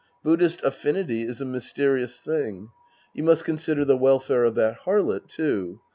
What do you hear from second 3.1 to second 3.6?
You must